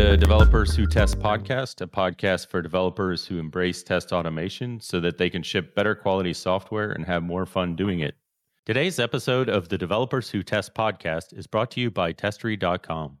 [0.00, 5.28] Developers Who Test podcast, a podcast for developers who embrace test automation so that they
[5.28, 8.14] can ship better quality software and have more fun doing it.
[8.64, 13.18] Today's episode of the Developers Who Test podcast is brought to you by Testery.com.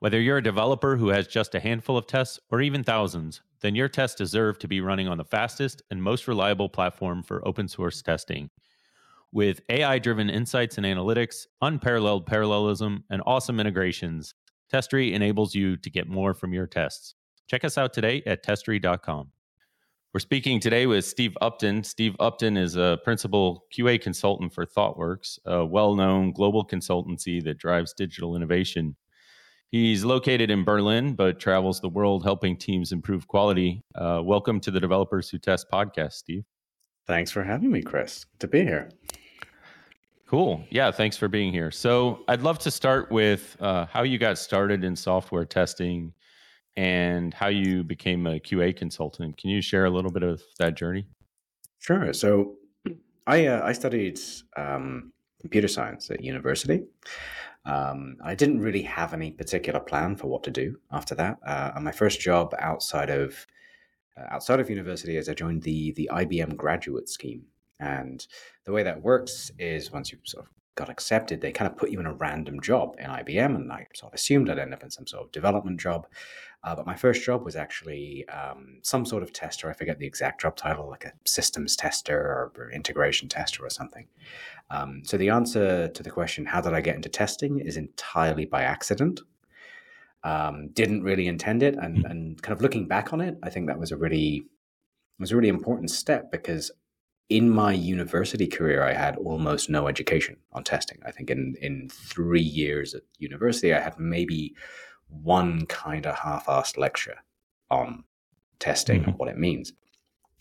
[0.00, 3.76] Whether you're a developer who has just a handful of tests or even thousands, then
[3.76, 7.68] your tests deserve to be running on the fastest and most reliable platform for open
[7.68, 8.50] source testing.
[9.32, 14.34] With AI driven insights and analytics, unparalleled parallelism, and awesome integrations,
[14.72, 17.14] Testery enables you to get more from your tests.
[17.48, 19.32] Check us out today at testery.com.
[20.12, 21.84] We're speaking today with Steve Upton.
[21.84, 27.58] Steve Upton is a principal QA consultant for ThoughtWorks, a well known global consultancy that
[27.58, 28.96] drives digital innovation.
[29.70, 33.84] He's located in Berlin, but travels the world helping teams improve quality.
[33.94, 36.44] Uh, welcome to the Developers Who Test podcast, Steve.
[37.06, 38.24] Thanks for having me, Chris.
[38.24, 38.90] Good to be here.
[40.30, 40.64] Cool.
[40.70, 41.72] Yeah, thanks for being here.
[41.72, 46.12] So, I'd love to start with uh, how you got started in software testing
[46.76, 49.36] and how you became a QA consultant.
[49.38, 51.08] Can you share a little bit of that journey?
[51.80, 52.12] Sure.
[52.12, 52.54] So,
[53.26, 54.20] I uh, I studied
[54.56, 56.84] um, computer science at university.
[57.64, 61.38] Um, I didn't really have any particular plan for what to do after that.
[61.44, 63.48] Uh, and my first job outside of
[64.16, 67.42] uh, outside of university is I joined the the IBM graduate scheme,
[67.80, 68.26] and
[68.64, 71.90] the way that works is once you've sort of got accepted, they kind of put
[71.90, 74.82] you in a random job in IBM, and I sort of assumed I'd end up
[74.82, 76.06] in some sort of development job.
[76.62, 79.70] Uh, but my first job was actually um, some sort of tester.
[79.70, 83.70] I forget the exact job title, like a systems tester or, or integration tester or
[83.70, 84.06] something.
[84.70, 88.44] Um, so the answer to the question, how did I get into testing, is entirely
[88.44, 89.20] by accident.
[90.22, 93.66] Um, didn't really intend it, and, and kind of looking back on it, I think
[93.68, 94.44] that was a really
[95.18, 96.70] was a really important step because
[97.30, 100.98] in my university career, I had almost no education on testing.
[101.06, 104.54] I think in, in three years at university, I had maybe
[105.08, 107.18] one kind of half-assed lecture
[107.70, 108.04] on
[108.58, 109.10] testing mm-hmm.
[109.10, 109.72] and what it means.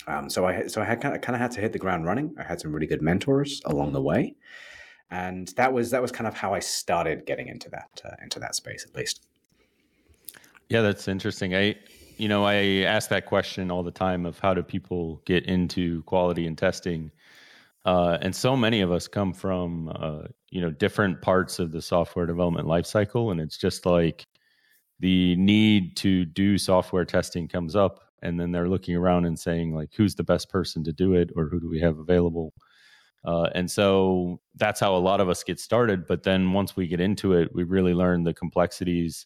[0.07, 2.05] Um, so I so I had kind of, kind of had to hit the ground
[2.05, 2.33] running.
[2.39, 4.35] I had some really good mentors along the way,
[5.11, 8.39] and that was that was kind of how I started getting into that uh, into
[8.39, 9.27] that space at least.
[10.69, 11.53] Yeah, that's interesting.
[11.53, 11.75] I
[12.19, 16.03] you know, I ask that question all the time of how do people get into
[16.03, 17.11] quality and testing?
[17.85, 21.81] Uh, and so many of us come from, uh, you know, different parts of the
[21.81, 23.31] software development lifecycle.
[23.31, 24.27] And it's just like
[24.99, 28.01] the need to do software testing comes up.
[28.21, 31.29] And then they're looking around and saying, like, who's the best person to do it
[31.37, 32.53] or who do we have available?
[33.23, 36.05] Uh, and so that's how a lot of us get started.
[36.05, 39.25] But then once we get into it, we really learn the complexities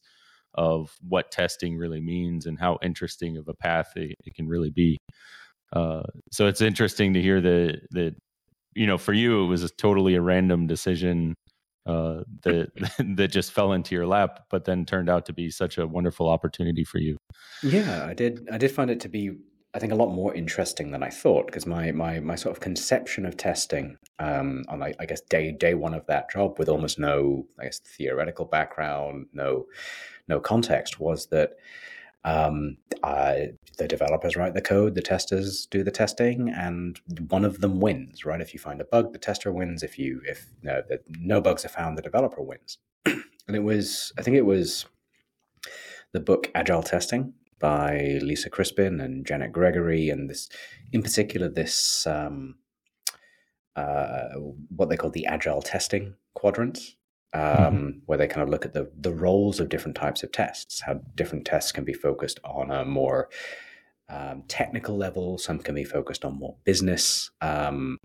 [0.55, 4.69] of what testing really means and how interesting of a path it, it can really
[4.69, 4.97] be.
[5.71, 8.15] Uh, so it's interesting to hear that that
[8.75, 11.33] you know for you it was a totally a random decision
[11.85, 12.71] uh, that
[13.15, 16.29] that just fell into your lap, but then turned out to be such a wonderful
[16.29, 17.17] opportunity for you.
[17.61, 18.47] Yeah, I did.
[18.51, 19.31] I did find it to be,
[19.73, 22.61] I think, a lot more interesting than I thought because my my my sort of
[22.61, 26.69] conception of testing um, on, I, I guess, day day one of that job, with
[26.69, 29.65] almost no, I guess, theoretical background, no
[30.27, 31.53] no context was that
[32.23, 33.35] um, uh,
[33.77, 38.25] the developers write the code, the testers do the testing, and one of them wins.
[38.25, 38.41] Right?
[38.41, 39.83] If you find a bug, the tester wins.
[39.83, 42.77] If you if no, the, no bugs are found, the developer wins.
[43.05, 44.85] and it was, I think it was
[46.13, 50.49] the book Agile Testing by Lisa Crispin and Janet Gregory, and this,
[50.91, 52.55] in particular, this um,
[53.75, 54.29] uh,
[54.75, 56.95] what they call the Agile testing quadrants.
[57.33, 57.63] Mm-hmm.
[57.63, 57.99] um, mm-hmm.
[58.05, 61.01] where they kind of look at the the roles of different types of tests, how
[61.15, 63.29] different tests can be focused on a more
[64.09, 65.37] um, technical level.
[65.37, 67.97] Some can be focused on more business um,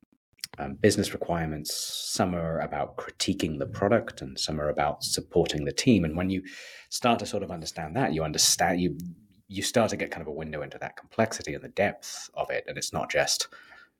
[0.58, 1.74] um, business requirements.
[1.74, 6.04] Some are about critiquing the product, and some are about supporting the team.
[6.04, 6.42] And when you
[6.88, 8.96] start to sort of understand that, you understand you
[9.48, 12.50] you start to get kind of a window into that complexity and the depth of
[12.50, 12.64] it.
[12.66, 13.48] And it's not just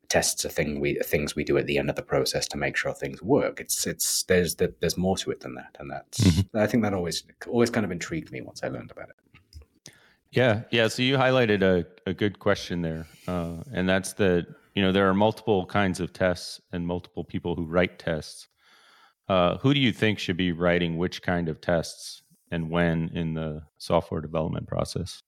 [0.08, 2.76] tests are thing we things we do at the end of the process to make
[2.76, 3.60] sure things work.
[3.60, 6.56] It's it's there's there's more to it than that, and that's mm-hmm.
[6.56, 9.93] I think that always always kind of intrigued me once I learned about it.
[10.31, 10.88] Yeah, yeah.
[10.88, 15.08] So you highlighted a, a good question there, uh, and that's that you know there
[15.08, 18.49] are multiple kinds of tests and multiple people who write tests.
[19.28, 23.34] Uh, who do you think should be writing which kind of tests and when in
[23.34, 25.22] the software development process?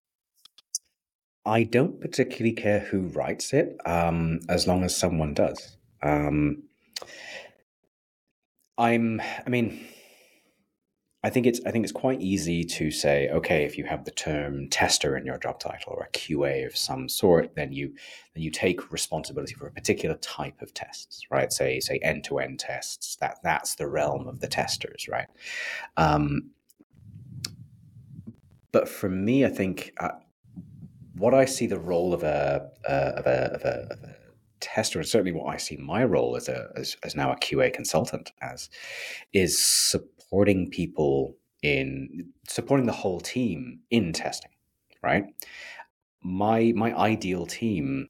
[1.45, 5.77] I don't particularly care who writes it, um, as long as someone does.
[6.03, 6.65] Um,
[8.77, 9.21] I'm.
[9.21, 9.87] I mean,
[11.23, 11.61] I think it's.
[11.65, 15.25] I think it's quite easy to say, okay, if you have the term tester in
[15.25, 17.95] your job title or a QA of some sort, then you
[18.35, 21.53] then you take responsibility for a particular type of tests, right?
[21.53, 23.17] Say say end to end tests.
[23.17, 25.29] That that's the realm of the testers, right?
[25.97, 26.51] Um,
[28.73, 30.11] but for me, I think uh,
[31.21, 34.17] what I see the role of a, uh, of, a, of, a, of a
[34.61, 37.73] tester, and certainly what I see my role as a as, as now a QA
[37.73, 38.71] consultant as,
[39.33, 44.51] is supporting people in supporting the whole team in testing.
[45.03, 45.25] Right,
[46.23, 48.09] my my ideal team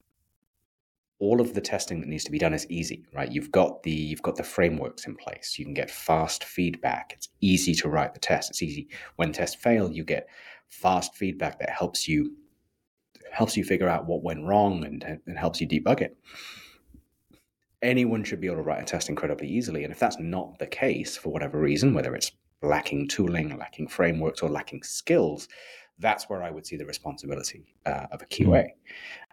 [1.20, 3.30] all of the testing that needs to be done is easy right?
[3.30, 5.58] You've got the you've got the frameworks in place.
[5.58, 7.12] You can get fast feedback.
[7.14, 8.50] It's easy to write the test.
[8.50, 8.88] It's easy.
[9.16, 10.28] When tests fail you get
[10.68, 12.34] fast feedback that helps you
[13.32, 16.16] helps you figure out what went wrong and, and helps you debug it
[17.82, 20.66] anyone should be able to write a test incredibly easily and if that's not the
[20.66, 22.32] case for whatever reason whether it's
[22.62, 25.48] lacking tooling lacking frameworks or lacking skills
[26.00, 28.68] that's where I would see the responsibility uh, of a QA.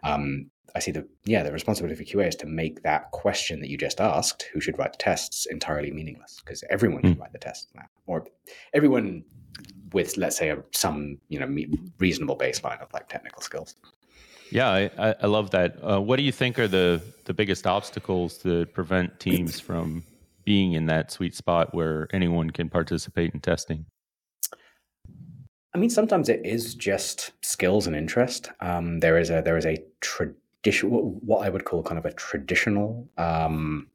[0.04, 0.14] Mm.
[0.14, 3.70] Um, I see the yeah the responsibility for QA is to make that question that
[3.70, 7.12] you just asked, who should write the tests, entirely meaningless because everyone mm.
[7.12, 8.26] can write the tests now, or
[8.74, 9.24] everyone
[9.92, 11.48] with let's say a, some you know
[11.98, 13.74] reasonable baseline of like technical skills.
[14.50, 15.76] Yeah, I, I love that.
[15.82, 20.04] Uh, what do you think are the the biggest obstacles that prevent teams from
[20.44, 23.84] being in that sweet spot where anyone can participate in testing?
[25.74, 28.50] I mean, sometimes it is just skills and interest.
[28.60, 32.12] Um, there is a there is a tradition, what I would call kind of a
[32.12, 33.88] traditional um,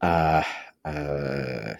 [0.00, 0.42] uh,
[0.84, 1.74] uh,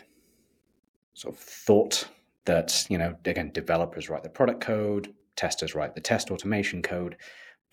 [1.14, 2.08] sort of thought
[2.46, 7.16] that you know again developers write the product code, testers write the test automation code,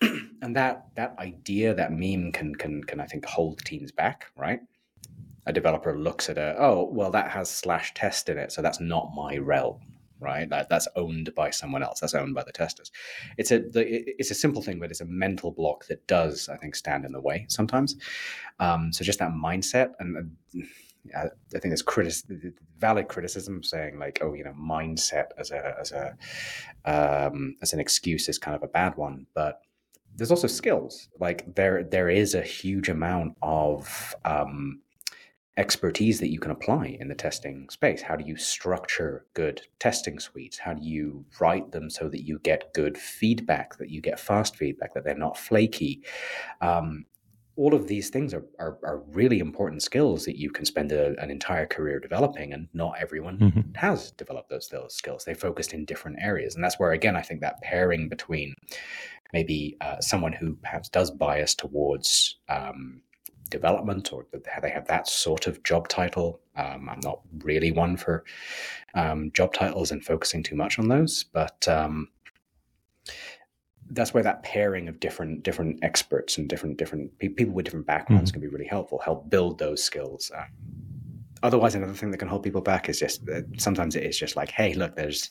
[0.00, 4.60] and that that idea that meme can can can I think hold teams back, right?
[5.46, 8.80] A developer looks at a oh well that has slash test in it, so that's
[8.80, 9.80] not my realm,
[10.20, 10.48] right?
[10.48, 12.00] That that's owned by someone else.
[12.00, 12.90] That's owned by the testers.
[13.38, 13.84] It's a the,
[14.18, 17.12] it's a simple thing, but it's a mental block that does, I think, stand in
[17.12, 17.96] the way sometimes.
[18.60, 20.66] Um, so just that mindset, and uh,
[21.16, 25.92] I, think there's critis- valid criticism saying like, oh, you know, mindset as a as
[25.92, 26.16] a
[26.84, 29.60] um, as an excuse is kind of a bad one, but
[30.14, 31.08] there's also skills.
[31.20, 34.80] Like there there is a huge amount of um,
[35.58, 38.00] expertise that you can apply in the testing space.
[38.00, 40.58] How do you structure good testing suites?
[40.58, 44.56] How do you write them so that you get good feedback, that you get fast
[44.56, 46.04] feedback, that they're not flaky?
[46.60, 47.06] Um,
[47.58, 51.20] all of these things are, are, are, really important skills that you can spend a,
[51.20, 53.74] an entire career developing, and not everyone mm-hmm.
[53.74, 55.24] has developed those, those skills.
[55.24, 58.54] They focused in different areas, and that's where again I think that pairing between
[59.32, 63.02] maybe uh, someone who perhaps does bias towards um,
[63.50, 64.26] development or
[64.62, 66.40] they have that sort of job title.
[66.56, 68.24] Um, I'm not really one for
[68.94, 72.08] um, job titles and focusing too much on those, but um,
[73.90, 78.30] that's where that pairing of different different experts and different different people with different backgrounds
[78.30, 78.40] mm-hmm.
[78.40, 78.98] can be really helpful.
[78.98, 80.30] Help build those skills.
[80.36, 80.44] Uh,
[81.42, 84.36] otherwise, another thing that can hold people back is just that sometimes it is just
[84.36, 85.30] like, hey, look, there's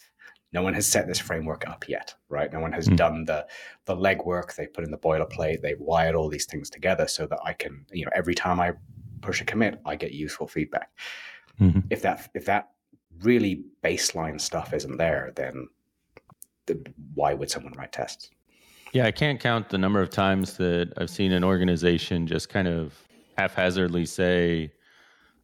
[0.54, 2.52] no one has set this framework up yet, right?
[2.52, 2.96] No one has mm-hmm.
[2.96, 3.46] done the
[3.86, 4.56] the legwork.
[4.56, 5.62] They put in the boilerplate.
[5.62, 8.74] They wired all these things together so that I can, you know, every time I
[9.22, 10.90] push a commit, I get useful feedback.
[11.60, 11.82] Mm-hmm.
[11.90, 12.70] If that if that
[13.22, 15.68] really baseline stuff isn't there, then
[16.68, 16.80] the,
[17.14, 18.30] why would someone write tests?
[18.94, 22.68] Yeah, I can't count the number of times that I've seen an organization just kind
[22.68, 22.96] of
[23.38, 24.72] haphazardly say,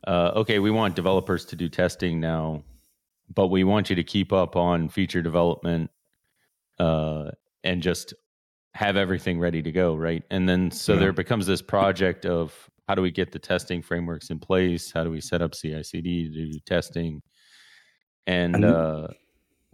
[0.07, 2.63] uh, "Okay, we want developers to do testing now."
[3.33, 5.89] but we want you to keep up on feature development
[6.79, 7.29] uh,
[7.63, 8.13] and just
[8.73, 10.23] have everything ready to go, right?
[10.29, 10.99] And then so yeah.
[10.99, 14.91] there becomes this project of how do we get the testing frameworks in place?
[14.91, 17.21] How do we set up CI/CD to do testing?
[18.25, 19.07] And and, uh,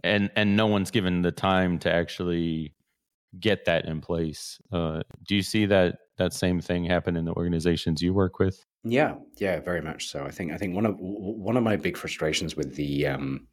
[0.04, 2.74] and and no one's given the time to actually
[3.38, 4.58] get that in place.
[4.72, 8.64] Uh, do you see that that same thing happen in the organizations you work with?
[8.84, 10.24] Yeah, yeah, very much so.
[10.24, 13.46] I think I think one of one of my big frustrations with the um,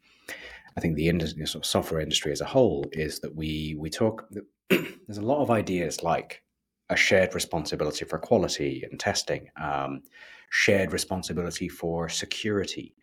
[0.78, 3.90] I think the industry, sort of software industry as a whole is that we we
[3.90, 4.30] talk.
[4.70, 6.44] there's a lot of ideas like
[6.90, 10.02] a shared responsibility for quality and testing, um,
[10.50, 12.96] shared responsibility for security.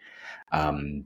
[0.52, 1.04] Um,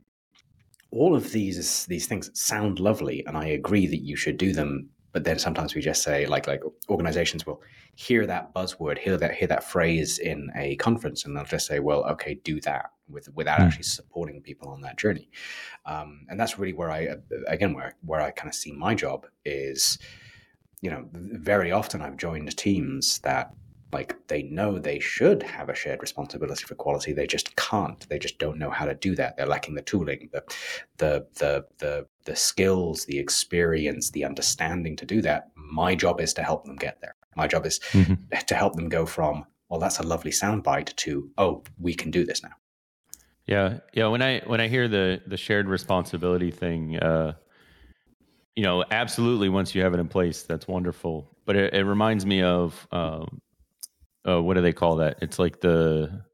[0.90, 4.90] all of these these things sound lovely, and I agree that you should do them
[5.18, 7.60] but then sometimes we just say like like organizations will
[7.96, 11.80] hear that buzzword hear that hear that phrase in a conference and they'll just say
[11.80, 13.64] well okay do that with without mm.
[13.64, 15.28] actually supporting people on that journey
[15.86, 17.08] um, and that's really where i
[17.48, 19.98] again where where i kind of see my job is
[20.82, 23.52] you know very often i've joined teams that
[23.92, 28.20] like they know they should have a shared responsibility for quality they just can't they
[28.20, 30.44] just don't know how to do that they're lacking the tooling the
[30.98, 36.32] the the the, the skills the experience the understanding to do that my job is
[36.32, 38.14] to help them get there my job is mm-hmm.
[38.46, 42.24] to help them go from well that's a lovely soundbite to oh we can do
[42.24, 42.52] this now
[43.46, 47.32] yeah yeah when i when i hear the the shared responsibility thing uh
[48.58, 49.48] you know, absolutely.
[49.48, 51.30] Once you have it in place, that's wonderful.
[51.46, 53.40] But it, it reminds me of um,
[54.26, 55.18] uh, what do they call that?
[55.22, 56.24] It's like the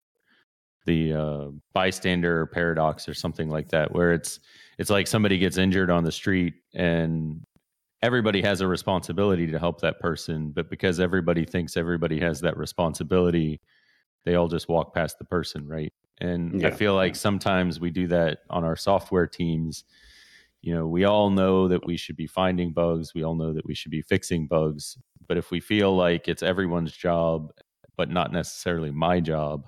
[0.87, 4.41] the uh, bystander paradox or something like that, where it's
[4.79, 7.45] it's like somebody gets injured on the street and
[8.03, 12.57] everybody has a responsibility to help that person, but because everybody thinks everybody has that
[12.57, 13.61] responsibility,
[14.25, 15.93] they all just walk past the person, right?
[16.21, 16.69] And yeah.
[16.69, 19.85] I feel like sometimes we do that on our software teams.
[20.61, 23.67] You know, we all know that we should be finding bugs, we all know that
[23.67, 27.51] we should be fixing bugs, but if we feel like it's everyone's job
[27.97, 29.67] but not necessarily my job,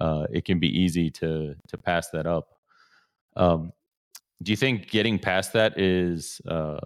[0.00, 2.48] uh, it can be easy to to pass that up.
[3.36, 3.72] Um,
[4.42, 6.78] do you think getting past that is, uh,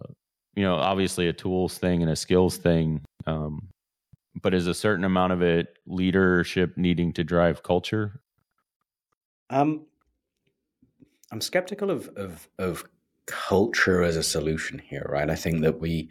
[0.54, 3.68] you know, obviously a tools thing and a skills thing, um,
[4.42, 8.20] but is a certain amount of it leadership needing to drive culture?
[9.50, 9.86] Um,
[11.30, 12.84] I'm skeptical of of of
[13.26, 15.30] culture as a solution here, right?
[15.30, 16.08] I think that we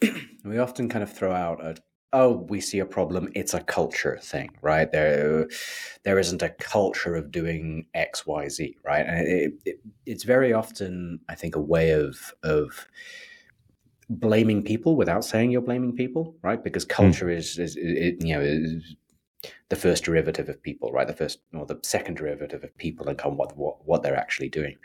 [0.44, 1.76] we often kind of throw out a
[2.14, 4.90] oh, we see a problem, it's a culture thing, right?
[4.92, 5.48] There,
[6.04, 9.04] there isn't a culture of doing X, Y, Z, right?
[9.04, 12.86] And it, it, it's very often, I think, a way of of
[14.08, 16.62] blaming people without saying you're blaming people, right?
[16.62, 16.90] Because hmm.
[16.90, 17.36] culture mm.
[17.36, 18.94] is, is it, you know, is
[19.70, 21.08] the first derivative of people, right?
[21.08, 24.76] The first or the second derivative of people and what what, what they're actually doing.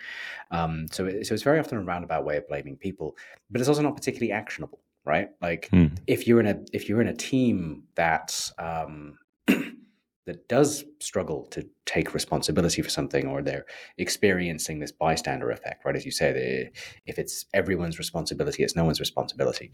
[0.52, 3.16] Um, so, it, so it's very often a roundabout way of blaming people,
[3.52, 5.30] but it's also not particularly actionable, right?
[5.42, 5.98] Like mm.
[6.06, 11.68] if you're in a if you're in a team that um, that does struggle to
[11.86, 13.66] take responsibility for something, or they're
[13.98, 15.96] experiencing this bystander effect, right?
[15.96, 16.72] As you say, they,
[17.08, 19.72] if it's everyone's responsibility, it's no one's responsibility.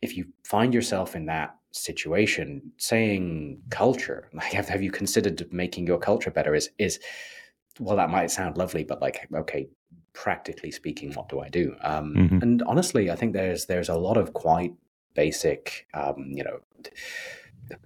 [0.00, 5.88] If you find yourself in that situation, saying culture, like have, have you considered making
[5.88, 6.54] your culture better?
[6.54, 7.00] Is is
[7.80, 9.68] well, that might sound lovely, but like, okay,
[10.22, 11.76] practically speaking, what do I do?
[11.82, 12.42] Um, mm-hmm.
[12.42, 14.74] And honestly, I think there's there's a lot of quite
[15.14, 16.58] basic, um, you know,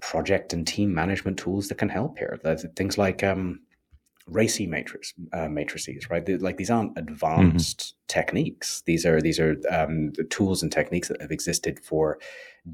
[0.01, 2.41] project and team management tools that can help here.
[2.43, 3.61] There's things like um,
[4.31, 6.25] RACI matrix uh, matrices, right?
[6.25, 8.07] They're, like these aren't advanced mm-hmm.
[8.09, 8.83] techniques.
[8.87, 12.19] These are these are um, tools and techniques that have existed for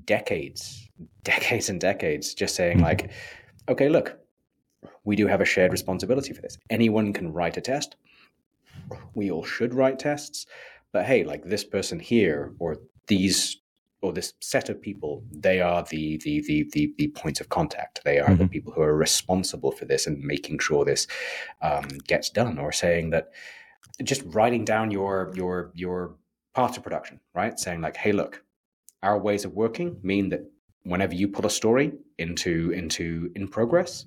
[0.04, 0.88] decades,
[1.24, 2.32] decades and decades.
[2.32, 2.84] Just saying, mm-hmm.
[2.84, 3.10] like,
[3.68, 4.20] okay, look,
[5.02, 6.58] we do have a shared responsibility for this.
[6.70, 7.96] Anyone can write a test
[9.14, 10.46] we all should write tests,
[10.92, 13.56] but hey, like this person here or these
[14.00, 18.00] or this set of people, they are the the the the, the points of contact.
[18.04, 18.42] They are mm-hmm.
[18.42, 21.06] the people who are responsible for this and making sure this
[21.62, 22.58] um, gets done.
[22.58, 23.30] Or saying that
[24.04, 26.16] just writing down your your your
[26.54, 27.58] path to production, right?
[27.58, 28.42] Saying like, hey, look,
[29.02, 30.42] our ways of working mean that
[30.84, 34.06] whenever you put a story into into in progress,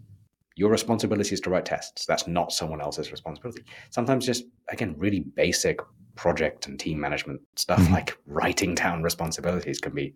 [0.55, 2.05] your responsibility is to write tests.
[2.05, 3.63] That's not someone else's responsibility.
[3.89, 5.79] Sometimes just again, really basic
[6.15, 7.93] project and team management stuff mm-hmm.
[7.93, 10.13] like writing down responsibilities can be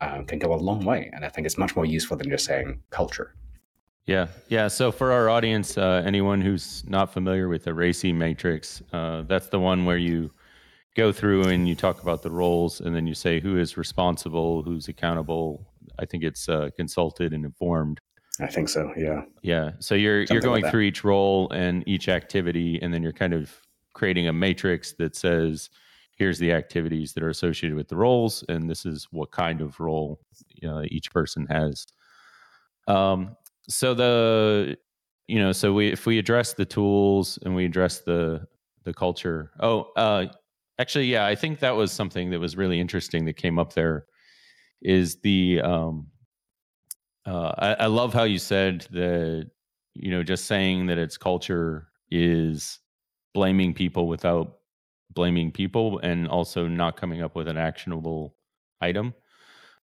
[0.00, 1.10] um, can go a long way.
[1.14, 3.34] And I think it's much more useful than just saying culture.
[4.06, 4.68] Yeah, yeah.
[4.68, 9.48] So for our audience, uh, anyone who's not familiar with the RACI matrix, uh, that's
[9.48, 10.30] the one where you
[10.94, 14.62] go through and you talk about the roles, and then you say who is responsible,
[14.62, 15.66] who's accountable.
[15.98, 18.00] I think it's uh, consulted and informed.
[18.40, 18.92] I think so.
[18.96, 19.22] Yeah.
[19.42, 19.72] Yeah.
[19.78, 23.12] So you're Something you're going like through each role and each activity, and then you're
[23.12, 23.52] kind of
[23.94, 25.70] creating a matrix that says,
[26.18, 29.80] here's the activities that are associated with the roles, and this is what kind of
[29.80, 31.86] role you know, each person has.
[32.86, 33.36] Um.
[33.68, 34.76] So the
[35.26, 38.46] you know so we if we address the tools and we address the
[38.84, 39.50] the culture.
[39.60, 40.26] Oh, uh,
[40.78, 44.06] actually, yeah, I think that was something that was really interesting that came up there.
[44.82, 46.08] Is the um
[47.26, 49.50] uh, I, I love how you said that,
[49.94, 52.78] you know, just saying that it's culture is
[53.34, 54.58] blaming people without
[55.12, 58.36] blaming people and also not coming up with an actionable
[58.80, 59.14] item.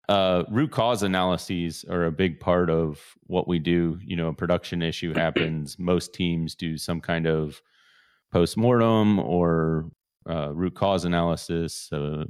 [0.09, 3.99] Uh, root cause analyses are a big part of what we do.
[4.05, 5.79] You know, a production issue happens.
[5.79, 7.61] Most teams do some kind of
[8.33, 9.91] post mortem or
[10.29, 11.89] uh, root cause analysis.
[11.91, 12.25] Uh,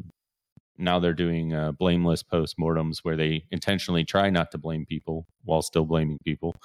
[0.79, 5.63] now they're doing uh, blameless postmortems where they intentionally try not to blame people while
[5.63, 6.57] still blaming people.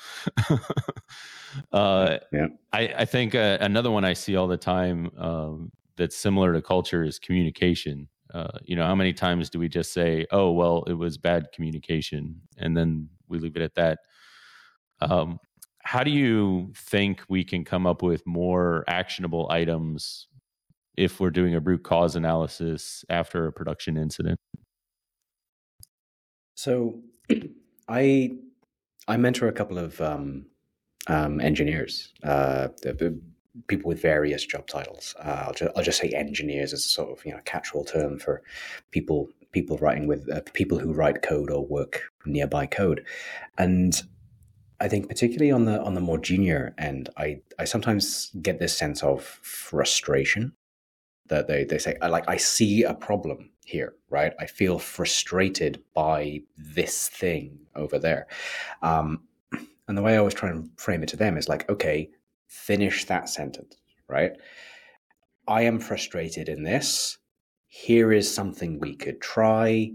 [1.72, 2.48] uh, yeah.
[2.74, 6.62] I, I think uh, another one I see all the time um, that's similar to
[6.62, 8.08] culture is communication.
[8.34, 11.52] Uh, you know, how many times do we just say, "Oh, well, it was bad
[11.52, 14.00] communication," and then we leave it at that?
[15.02, 15.40] Um,
[15.82, 20.28] how do you think we can come up with more actionable items
[21.00, 24.38] if we're doing a root cause analysis after a production incident?
[26.56, 27.00] So,
[27.88, 28.32] I
[29.08, 30.46] I mentor a couple of um,
[31.08, 32.68] um, engineers, uh,
[33.68, 35.16] people with various job titles.
[35.20, 38.20] Uh, I'll, just, I'll just say engineers as a sort of you know catch-all term
[38.20, 38.44] for
[38.92, 43.06] people people writing with uh, people who write code or work nearby code,
[43.58, 44.04] and
[44.82, 48.78] I think particularly on the on the more junior end, I I sometimes get this
[48.78, 50.54] sense of frustration
[51.30, 54.34] that they they say like I see a problem here, right?
[54.40, 58.28] I feel frustrated by this thing over there.
[58.82, 59.22] Um,
[59.88, 62.10] and the way I always try and frame it to them is like, okay,
[62.48, 63.76] finish that sentence,
[64.08, 64.34] right?
[65.48, 67.18] I am frustrated in this.
[67.68, 69.92] Here is something we could try.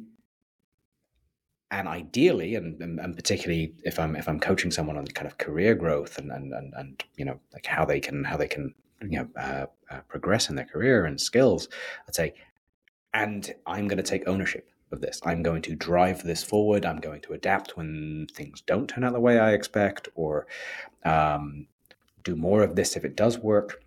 [1.70, 5.38] And ideally, and, and, and, particularly if I'm if I'm coaching someone on kind of
[5.38, 8.74] career growth and and, and, and you know like how they can how they can
[9.02, 11.68] you know uh, uh, progress in their career and skills,
[12.08, 12.34] I'd say,
[13.12, 15.20] and I'm going to take ownership of this.
[15.24, 16.86] I'm going to drive this forward.
[16.86, 20.46] I'm going to adapt when things don't turn out the way I expect, or
[21.04, 21.66] um,
[22.22, 23.82] do more of this if it does work.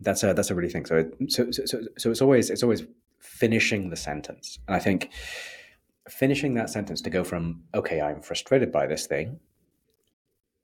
[0.00, 0.86] That's a that's a really thing.
[0.86, 2.84] So so so so it's always it's always
[3.18, 5.10] finishing the sentence, and I think
[6.08, 9.40] finishing that sentence to go from okay, I'm frustrated by this thing,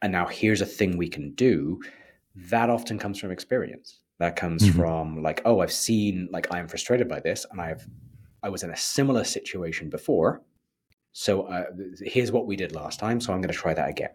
[0.02, 1.80] and now here's a thing we can do.
[2.34, 4.00] That often comes from experience.
[4.18, 4.78] That comes mm-hmm.
[4.78, 7.86] from like, oh, I've seen like I'm frustrated by this, and I've
[8.42, 10.42] I was in a similar situation before.
[11.12, 11.64] So uh,
[12.00, 13.20] here's what we did last time.
[13.20, 14.10] So I'm going to try that again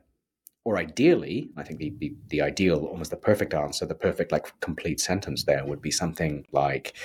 [0.66, 4.60] or ideally, I think the, the, the ideal, almost the perfect answer, the perfect like
[4.60, 6.96] complete sentence there would be something like,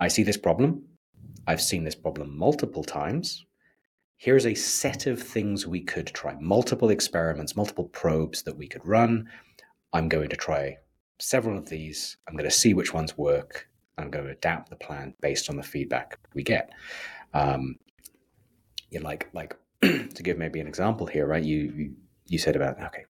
[0.00, 0.82] I see this problem.
[1.46, 3.46] I've seen this problem multiple times.
[4.16, 8.84] Here's a set of things we could try, multiple experiments, multiple probes that we could
[8.84, 9.28] run.
[9.92, 10.78] I'm going to try
[11.18, 12.16] several of these.
[12.26, 13.68] I'm going to see which ones work.
[13.98, 16.70] I'm going to adapt the plan based on the feedback we get.
[17.34, 17.76] Um,
[18.90, 21.42] you know, like like to give maybe an example here, right?
[21.42, 21.94] You, you
[22.26, 23.04] you said about okay,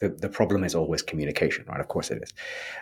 [0.00, 1.80] the, the problem is always communication, right?
[1.80, 2.32] Of course it is.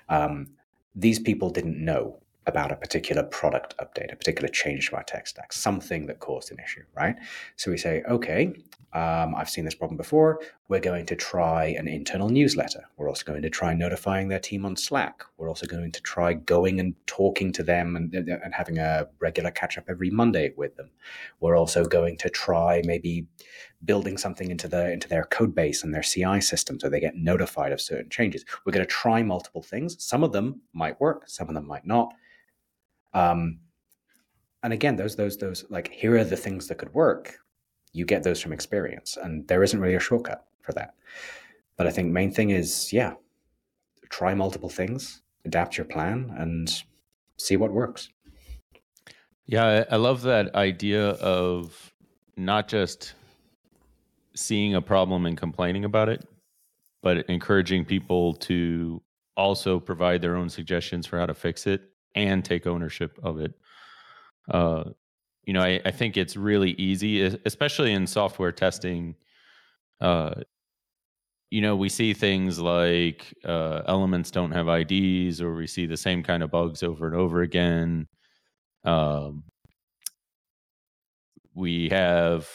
[0.08, 0.48] Um,
[0.94, 5.26] these people didn't know about a particular product update, a particular change to our tech
[5.26, 7.16] stack, something that caused an issue, right?
[7.56, 8.52] So we say, okay,
[8.92, 10.40] um, I've seen this problem before.
[10.68, 12.84] We're going to try an internal newsletter.
[12.96, 15.22] We're also going to try notifying their team on Slack.
[15.36, 19.50] We're also going to try going and talking to them and, and having a regular
[19.50, 20.90] catch up every Monday with them.
[21.40, 23.26] We're also going to try maybe
[23.84, 27.14] building something into the into their code base and their CI system so they get
[27.14, 28.46] notified of certain changes.
[28.64, 30.02] We're going to try multiple things.
[30.02, 32.14] Some of them might work, some of them might not.
[33.12, 33.58] Um,
[34.62, 37.38] and again, those those those like here are the things that could work
[37.94, 40.94] you get those from experience and there isn't really a shortcut for that
[41.76, 43.14] but i think main thing is yeah
[44.08, 46.82] try multiple things adapt your plan and
[47.36, 48.08] see what works
[49.46, 51.92] yeah i love that idea of
[52.36, 53.14] not just
[54.34, 56.26] seeing a problem and complaining about it
[57.02, 59.02] but encouraging people to
[59.36, 61.82] also provide their own suggestions for how to fix it
[62.14, 63.52] and take ownership of it
[64.48, 64.84] uh,
[65.46, 69.16] you know, I, I think it's really easy, especially in software testing.
[70.00, 70.34] Uh,
[71.54, 75.96] you know, we see things like uh, elements don't have IDs, or we see the
[75.96, 78.08] same kind of bugs over and over again.
[78.82, 79.44] Um,
[81.54, 82.48] we have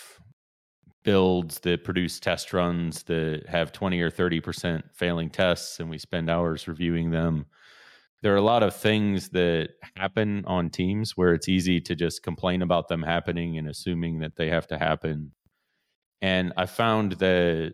[1.03, 6.29] builds that produce test runs that have 20 or 30% failing tests, and we spend
[6.29, 7.45] hours reviewing them
[8.21, 12.21] there are a lot of things that happen on teams where it's easy to just
[12.21, 15.31] complain about them happening and assuming that they have to happen.
[16.21, 17.73] And I found that,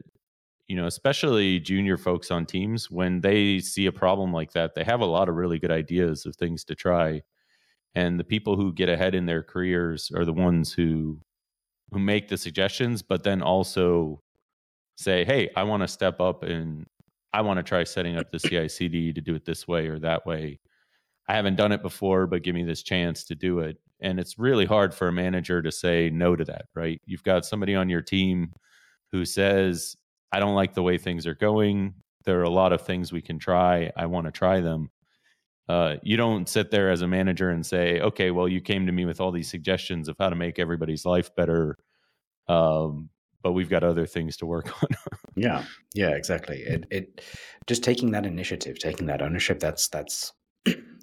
[0.68, 4.84] you know, especially junior folks on teams, when they see a problem like that, they
[4.84, 7.22] have a lot of really good ideas of things to try.
[7.96, 11.22] And the people who get ahead in their careers are the ones who
[11.92, 14.22] who make the suggestions, but then also
[14.98, 16.88] say, "Hey, I want to step up and
[17.34, 20.00] I want to try setting up the CI CD to do it this way or
[20.00, 20.60] that way.
[21.28, 23.78] I haven't done it before, but give me this chance to do it.
[24.02, 27.02] And it's really hard for a manager to say no to that, right?
[27.06, 28.54] You've got somebody on your team
[29.12, 29.96] who says,
[30.36, 31.94] I don't like the way things are going.
[32.26, 33.90] There are a lot of things we can try.
[33.96, 34.92] I want to try them.
[35.70, 38.92] Uh, you don't sit there as a manager and say, okay, well, you came to
[38.92, 41.78] me with all these suggestions of how to make everybody's life better.
[42.50, 43.10] Um,
[43.44, 44.90] but we've got other things to work on.
[45.38, 46.58] yeah, yeah, exactly.
[46.58, 47.22] It it
[47.66, 49.62] just taking that initiative, taking that ownership.
[49.62, 50.34] That's that's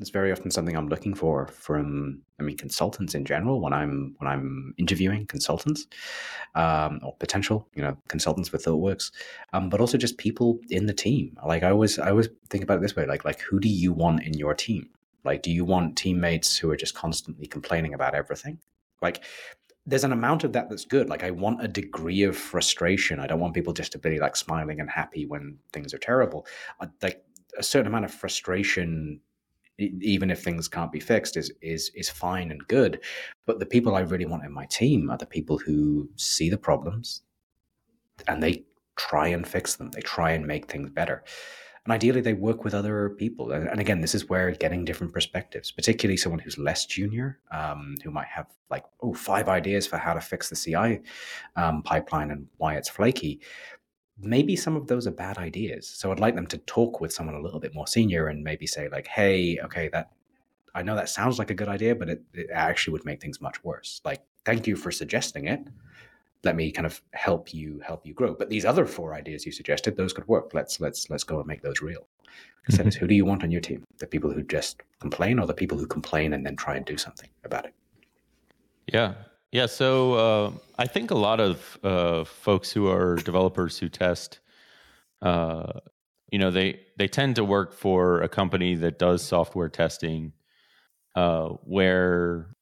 [0.02, 4.16] that's very often something I'm looking for from I mean consultants in general when I'm
[4.18, 5.86] when I'm interviewing consultants
[6.56, 9.12] um, or potential you know consultants with ThoughtWorks,
[9.52, 11.38] um, but also just people in the team.
[11.46, 13.92] Like I always I always think about it this way: like like who do you
[13.92, 14.88] want in your team?
[15.24, 18.58] Like, do you want teammates who are just constantly complaining about everything?
[19.00, 19.22] Like,
[19.86, 21.08] there's an amount of that that's good.
[21.08, 23.20] Like I want a degree of frustration.
[23.20, 26.44] I don't want people just to be like smiling and happy when things are terrible.
[26.80, 27.24] I, like
[27.56, 29.20] a certain amount of frustration
[30.01, 33.01] even if things can't be fixed is is is fine and good.
[33.47, 36.59] But the people i really want in my team are the people who see the
[36.59, 37.23] problems
[38.29, 38.64] and they
[38.97, 39.90] try and fix them.
[39.90, 41.25] They try and make things better.
[41.85, 43.51] And ideally they work with other people.
[43.51, 47.97] And, and again this is where getting different perspectives particularly someone who's less junior um,
[48.05, 51.01] who might have like oh five ideas for how to fix the ci
[51.57, 53.40] um, pipeline and why it's flaky
[54.18, 55.87] maybe some of those are bad ideas.
[55.87, 58.66] So I'd like them to talk with someone a little bit more senior and maybe
[58.66, 60.12] say like, "Hey, okay, that
[60.75, 63.40] I know that sounds like a good idea, but it, it actually would make things
[63.40, 64.01] much worse.
[64.05, 65.61] Like, thank you for suggesting it.
[66.44, 68.35] Let me kind of help you help you grow.
[68.35, 70.55] But these other four ideas you suggested, those could work.
[70.55, 72.07] Let's let's let's go and make those real.
[72.70, 72.90] Mm-hmm.
[73.01, 73.85] who do you want on your team?
[73.98, 76.96] The people who just complain, or the people who complain and then try and do
[76.96, 77.75] something about it?
[78.92, 79.14] Yeah,
[79.52, 84.40] yeah, so uh, I think a lot of uh, folks who are developers who test,
[85.20, 85.80] uh,
[86.30, 90.32] you know, they they tend to work for a company that does software testing,
[91.16, 92.56] uh, where,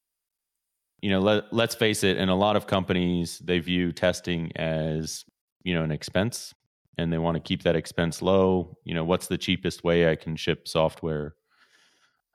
[1.01, 5.25] you know, let let's face it, in a lot of companies they view testing as
[5.63, 6.55] you know an expense,
[6.99, 8.77] and they want to keep that expense low.
[8.85, 11.35] You know, what's the cheapest way I can ship software?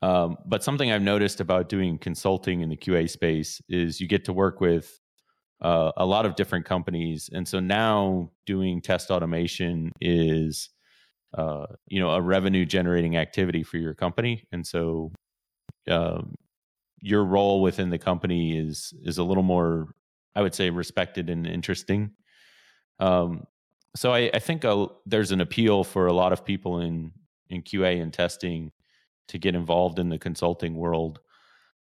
[0.05, 4.23] Um, but something I've noticed about doing consulting in the QA space is you get
[4.25, 4.99] to work with
[5.61, 10.69] uh, a lot of different companies, and so now doing test automation is,
[11.35, 15.11] uh, you know, a revenue generating activity for your company, and so
[15.89, 16.35] um,
[17.01, 19.87] your role within the company is is a little more,
[20.35, 22.11] I would say, respected and interesting.
[22.99, 23.47] Um,
[23.95, 27.11] so I, I think a, there's an appeal for a lot of people in
[27.49, 28.71] in QA and testing
[29.29, 31.19] to get involved in the consulting world,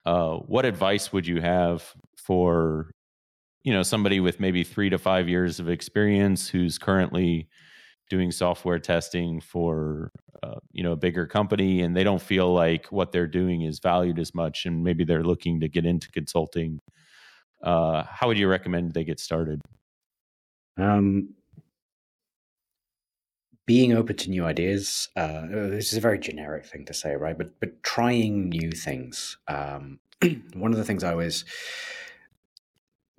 [0.05, 1.85] uh, what advice would you have
[2.16, 2.90] for
[3.64, 7.49] you know somebody with maybe three to five years of experience who's currently
[8.09, 12.87] doing software testing for uh, you know a bigger company and they don't feel like
[12.92, 16.79] what they're doing is valued as much and maybe they're looking to get into consulting
[17.62, 19.61] uh, how would you recommend they get started?
[20.79, 21.35] Um,
[23.66, 25.09] being open to new ideas.
[25.16, 27.37] Uh, this is a very generic thing to say, right?
[27.37, 29.37] But but trying new things.
[29.48, 29.98] Um,
[30.55, 31.44] one of the things I was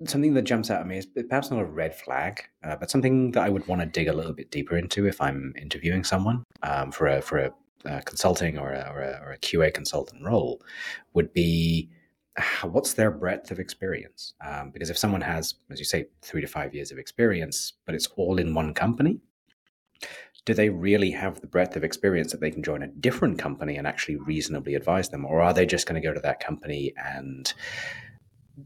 [0.06, 3.32] something that jumps out at me is perhaps not a red flag, uh, but something
[3.32, 6.44] that I would want to dig a little bit deeper into if I'm interviewing someone
[6.62, 7.52] um, for a for a,
[7.84, 10.62] a consulting or a, or a, or a QA consultant role
[11.14, 11.90] would be
[12.62, 14.34] what's their breadth of experience?
[14.44, 17.94] Um, because if someone has, as you say, three to five years of experience, but
[17.94, 19.20] it's all in one company,
[20.48, 23.76] do they really have the breadth of experience that they can join a different company
[23.76, 25.26] and actually reasonably advise them?
[25.26, 27.52] Or are they just going to go to that company and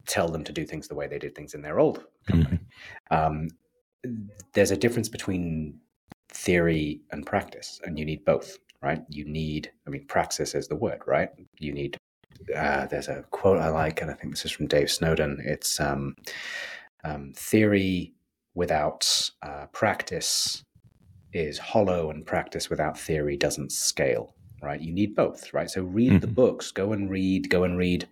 [0.06, 2.60] tell them to do things the way they did things in their old company?
[3.10, 3.16] Mm-hmm.
[3.16, 3.48] Um,
[4.52, 5.80] there's a difference between
[6.28, 9.02] theory and practice, and you need both, right?
[9.08, 11.30] You need, I mean, praxis is the word, right?
[11.58, 11.96] You need,
[12.54, 15.42] uh, there's a quote I like, and I think this is from Dave Snowden.
[15.44, 16.14] It's um,
[17.02, 18.14] um, theory
[18.54, 20.62] without uh, practice
[21.32, 24.80] is hollow and practice without theory doesn't scale right?
[24.80, 25.70] You need both right?
[25.70, 26.18] So read mm-hmm.
[26.20, 28.08] the books go and read go and read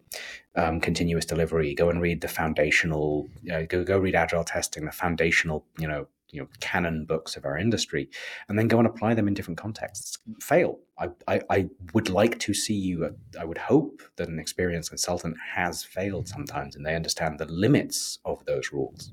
[0.57, 4.85] um, continuous delivery go and read the foundational you know, go, go read agile testing
[4.85, 8.09] the foundational you know you know canon books of our industry
[8.49, 10.19] and then go and apply them in different contexts.
[10.41, 10.79] Fail.
[10.99, 15.37] I, I, I would like to see you i would hope that an experienced consultant
[15.55, 19.13] has failed sometimes and they understand the limits of those rules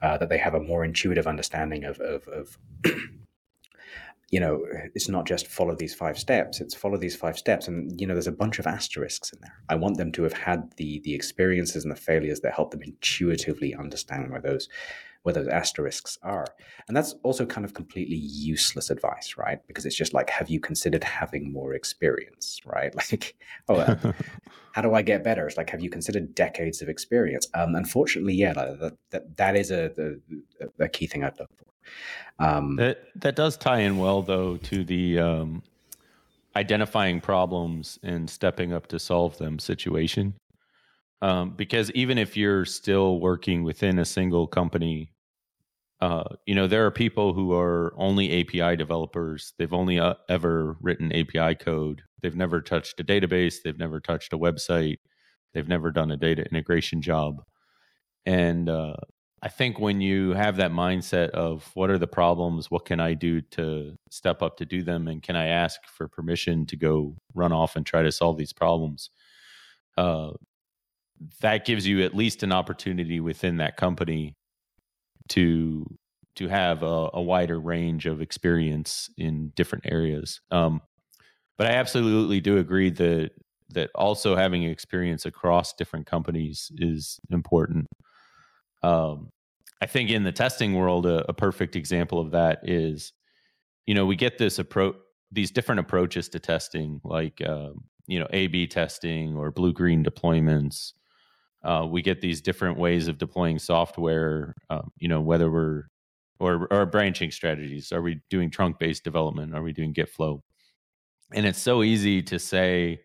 [0.00, 2.56] uh, that they have a more intuitive understanding of, of, of
[4.30, 4.62] you know,
[4.94, 6.60] it's not just follow these five steps.
[6.60, 9.54] It's follow these five steps, and you know, there's a bunch of asterisks in there.
[9.68, 12.82] I want them to have had the the experiences and the failures that help them
[12.82, 14.68] intuitively understand where those
[15.22, 16.46] where those asterisks are.
[16.86, 19.58] And that's also kind of completely useless advice, right?
[19.66, 22.94] Because it's just like, have you considered having more experience, right?
[23.10, 23.36] Like,
[23.68, 24.12] oh, uh,
[24.72, 25.46] how do I get better?
[25.46, 27.48] It's like, have you considered decades of experience?
[27.54, 29.90] Um, unfortunately, yeah, that that, that is a,
[30.60, 31.67] a, a key thing I'd look for.
[32.38, 35.62] Um, that that does tie in well, though, to the um,
[36.56, 40.34] identifying problems and stepping up to solve them situation.
[41.20, 45.10] Um, because even if you're still working within a single company,
[46.00, 49.52] uh, you know there are people who are only API developers.
[49.58, 52.02] They've only uh, ever written API code.
[52.22, 53.56] They've never touched a database.
[53.64, 54.98] They've never touched a website.
[55.54, 57.42] They've never done a data integration job.
[58.26, 58.94] And uh,
[59.40, 63.14] I think when you have that mindset of what are the problems, what can I
[63.14, 67.16] do to step up to do them, and can I ask for permission to go
[67.34, 69.10] run off and try to solve these problems,
[69.96, 70.30] uh,
[71.40, 74.34] that gives you at least an opportunity within that company
[75.30, 75.86] to
[76.36, 80.40] to have a, a wider range of experience in different areas.
[80.52, 80.80] Um,
[81.56, 83.32] but I absolutely do agree that
[83.70, 87.86] that also having experience across different companies is important.
[88.82, 89.30] Um,
[89.80, 93.12] I think in the testing world, a, a, perfect example of that is,
[93.86, 94.96] you know, we get this approach,
[95.30, 100.92] these different approaches to testing, like um, you know, A/B testing or blue green deployments.
[101.64, 104.54] Uh, we get these different ways of deploying software.
[104.70, 105.84] Um, you know, whether we're
[106.40, 107.92] or or branching strategies.
[107.92, 109.54] Are we doing trunk based development?
[109.54, 110.42] Are we doing Git flow?
[111.34, 113.00] And it's so easy to say,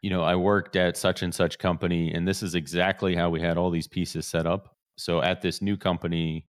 [0.00, 3.40] you know, I worked at such and such company, and this is exactly how we
[3.40, 4.71] had all these pieces set up.
[4.96, 6.46] So at this new company,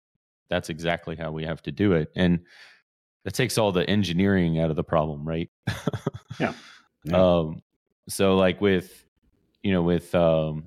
[0.48, 2.10] that's exactly how we have to do it.
[2.14, 2.40] And
[3.24, 5.50] that takes all the engineering out of the problem, right?
[6.38, 6.52] yeah.
[7.04, 7.16] yeah.
[7.16, 7.62] Um,
[8.08, 9.04] so like with,
[9.62, 10.66] you know, with um,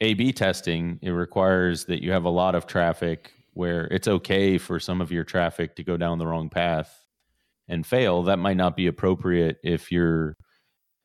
[0.00, 4.56] A B testing, it requires that you have a lot of traffic where it's okay
[4.56, 7.04] for some of your traffic to go down the wrong path
[7.66, 8.22] and fail.
[8.22, 10.36] That might not be appropriate if you're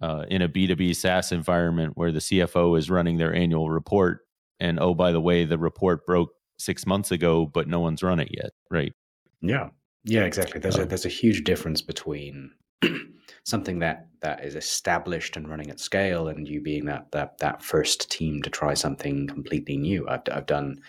[0.02, 4.23] uh, in a B2B SaaS environment where the CFO is running their annual report.
[4.64, 8.22] And oh, by the way, the report broke six months ago, but no one's run
[8.22, 8.94] it yet, right?
[9.42, 9.72] Yeah,
[10.06, 10.62] yeah, exactly.
[10.62, 12.50] There's a there's a huge difference between
[13.44, 17.62] something that that is established and running at scale, and you being that that that
[17.62, 20.08] first team to try something completely new.
[20.08, 20.80] I've I've done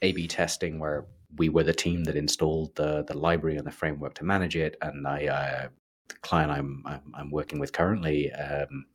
[0.00, 1.04] A/B testing where
[1.36, 4.78] we were the team that installed the the library and the framework to manage it,
[4.80, 5.68] and I uh,
[6.08, 8.86] the client I'm, I'm, I'm working with currently um,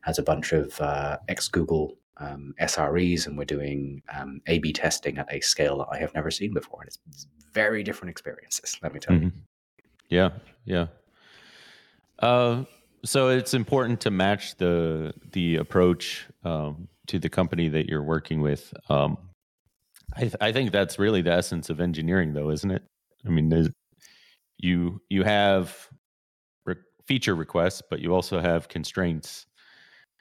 [0.00, 5.18] has a bunch of uh, ex Google um, SREs, and we're doing um, A/B testing
[5.18, 8.78] at a scale that I have never seen before, and it's, very different experiences.
[8.82, 9.24] Let me tell mm-hmm.
[9.26, 9.32] you.
[10.08, 10.30] Yeah,
[10.64, 10.86] yeah.
[12.18, 12.64] Uh,
[13.04, 18.40] so it's important to match the the approach um, to the company that you're working
[18.40, 18.72] with.
[18.88, 19.18] Um,
[20.16, 22.82] I, th- I think that's really the essence of engineering, though, isn't it?
[23.26, 23.70] I mean,
[24.56, 25.88] you you have
[27.06, 29.46] feature requests, but you also have constraints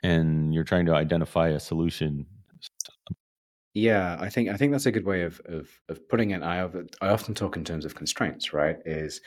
[0.03, 2.25] and you're trying to identify a solution.
[3.73, 6.43] Yeah, I think I think that's a good way of of, of putting it.
[6.43, 6.67] I
[7.01, 8.77] I often talk in terms of constraints, right?
[8.85, 9.21] Is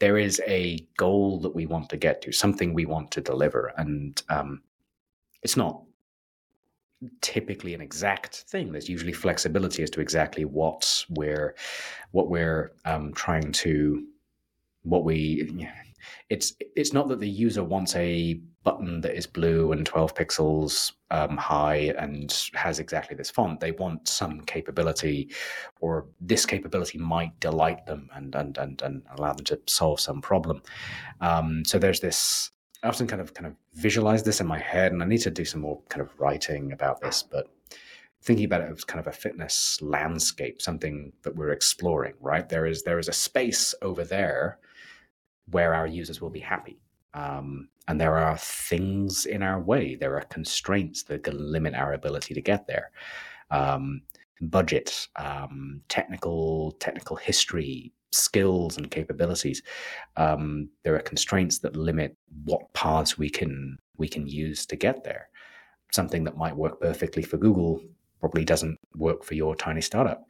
[0.00, 3.72] there is a goal that we want to get to, something we want to deliver,
[3.76, 4.62] and um,
[5.42, 5.82] it's not
[7.20, 8.72] typically an exact thing.
[8.72, 11.54] There's usually flexibility as to exactly what we're
[12.12, 14.06] what we're um, trying to
[14.82, 15.68] what we
[16.30, 20.92] it's it's not that the user wants a button that is blue and 12 pixels
[21.10, 23.60] um, high and has exactly this font.
[23.60, 25.30] They want some capability,
[25.80, 30.20] or this capability might delight them and and and, and allow them to solve some
[30.20, 30.62] problem.
[31.20, 32.50] Um, so there's this.
[32.82, 35.30] I often kind of kind of visualize this in my head, and I need to
[35.30, 37.48] do some more kind of writing about this, but
[38.24, 42.48] thinking about it as kind of a fitness landscape, something that we're exploring, right?
[42.48, 44.58] There is there is a space over there
[45.50, 46.78] where our users will be happy.
[47.14, 49.94] Um, and there are things in our way.
[49.94, 52.90] There are constraints that can limit our ability to get there.
[53.50, 54.02] Um,
[54.40, 59.62] budget, um, technical technical history, skills, and capabilities.
[60.16, 65.04] Um, there are constraints that limit what paths we can we can use to get
[65.04, 65.28] there.
[65.92, 67.80] Something that might work perfectly for Google
[68.18, 70.24] probably doesn't work for your tiny startup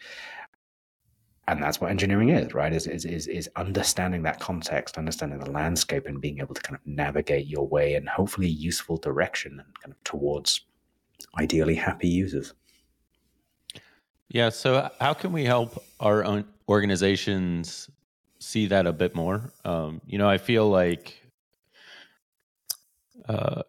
[1.48, 2.72] and that's what engineering is right?
[2.72, 6.76] Is, is is is understanding that context understanding the landscape and being able to kind
[6.76, 10.62] of navigate your way in hopefully useful direction and kind of towards
[11.38, 12.54] ideally happy users.
[14.28, 17.90] Yeah so how can we help our own organizations
[18.38, 19.52] see that a bit more?
[19.64, 21.20] Um, you know i feel like
[23.28, 23.62] uh,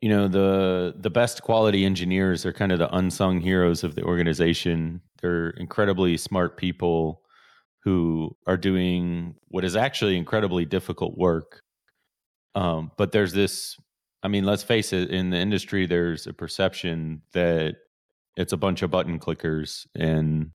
[0.00, 4.02] you know the the best quality engineers are kind of the unsung heroes of the
[4.04, 5.00] organization.
[5.20, 7.22] They're incredibly smart people
[7.84, 11.62] who are doing what is actually incredibly difficult work.
[12.54, 13.76] Um, but there's this
[14.22, 17.76] i mean let's face it in the industry there's a perception that
[18.36, 20.50] it's a bunch of button clickers and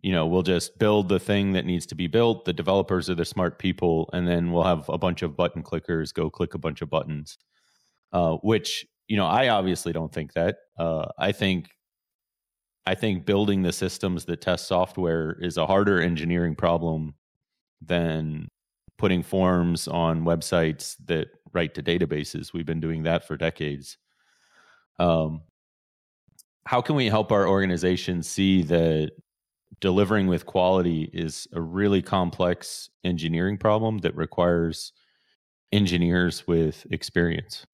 [0.00, 2.44] you know we'll just build the thing that needs to be built.
[2.44, 6.12] The developers are the smart people and then we'll have a bunch of button clickers
[6.12, 7.38] go click a bunch of buttons
[8.14, 10.56] uh, which you know I obviously don't think that.
[10.78, 11.68] Uh, I think
[12.86, 17.14] I think building the systems that test software is a harder engineering problem
[17.82, 18.48] than
[18.96, 22.52] putting forms on websites that write to databases.
[22.52, 23.98] We've been doing that for decades.
[24.98, 25.42] Um,
[26.66, 29.10] how can we help our organization see that
[29.80, 34.92] delivering with quality is a really complex engineering problem that requires
[35.72, 37.66] engineers with experience?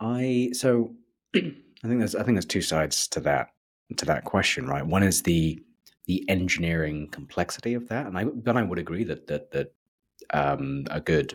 [0.00, 0.94] I so
[1.34, 3.50] I think there's I think there's two sides to that
[3.96, 4.86] to that question, right?
[4.86, 5.62] One is the
[6.06, 8.06] the engineering complexity of that.
[8.06, 9.74] And I, but I would agree that that that
[10.32, 11.34] um, a good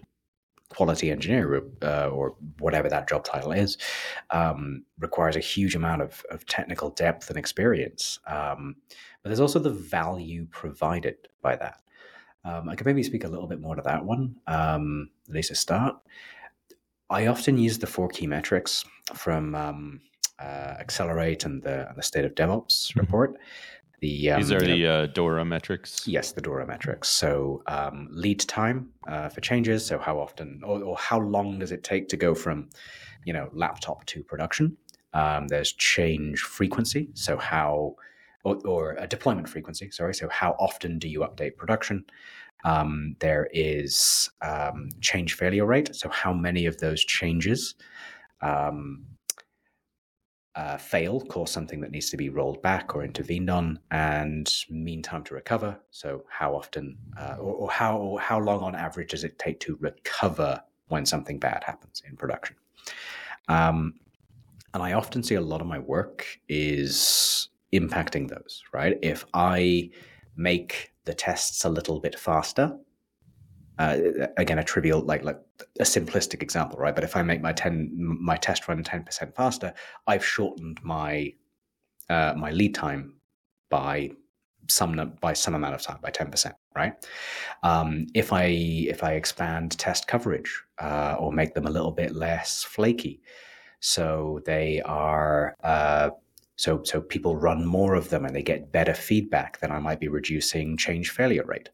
[0.70, 3.78] quality engineer uh, or whatever that job title is
[4.32, 8.20] um, requires a huge amount of, of technical depth and experience.
[8.26, 8.76] Um,
[9.22, 11.80] but there's also the value provided by that.
[12.44, 15.50] Um, I could maybe speak a little bit more to that one, um, at least
[15.50, 15.96] to start.
[17.10, 20.02] I often use the four key metrics from um,
[20.40, 23.00] uh, Accelerate and the, the State of DevOps mm-hmm.
[23.00, 23.38] report.
[24.00, 26.06] The, um, These are the uh, DORA metrics.
[26.06, 27.08] Yes, the DORA metrics.
[27.08, 29.86] So um, lead time uh, for changes.
[29.86, 32.70] So how often or, or, how long does it take to go from,
[33.24, 34.76] you know, laptop to production?
[35.14, 37.12] Um, there's change frequency.
[37.14, 37.96] So how
[38.44, 39.90] or, or, a deployment frequency.
[39.92, 40.14] Sorry.
[40.14, 42.04] So how often do you update production?
[42.64, 45.96] Um, there is um, change failure rate.
[45.96, 47.76] So how many of those changes
[48.42, 49.06] um,
[50.56, 55.02] uh, fail, cause something that needs to be rolled back or intervened on, and mean
[55.02, 55.80] time to recover.
[55.90, 59.60] So, how often uh, or, or, how or how long on average does it take
[59.62, 62.56] to recover when something bad happens in production?
[63.48, 63.96] Um,
[64.74, 68.64] and I often see a lot of my work is impacting those.
[68.72, 69.90] Right, if I
[70.36, 72.78] make the tests a little bit faster,
[73.80, 73.98] uh,
[74.38, 75.40] again a trivial like like
[75.80, 76.96] a simplistic example right?
[76.96, 79.74] But if i make my 10 my test run 10% faster
[80.08, 81.34] i've shortened my
[82.10, 83.16] uh, my lead time
[83.70, 84.12] by
[84.70, 86.94] some by some amount of time by 10% right?
[87.64, 92.16] Um, if i if i expand test coverage uh, or make them a little bit
[92.16, 93.22] less flaky
[93.80, 96.12] so they are uh,
[96.56, 100.00] so so people run more of them and they get better feedback then i might
[100.00, 101.70] be reducing change failure rate